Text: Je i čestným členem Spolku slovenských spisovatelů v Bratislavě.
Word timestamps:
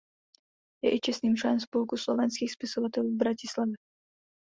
Je 0.83 0.89
i 0.97 0.97
čestným 0.99 1.35
členem 1.37 1.59
Spolku 1.61 1.97
slovenských 1.97 2.51
spisovatelů 2.51 3.09
v 3.13 3.17
Bratislavě. 3.21 3.75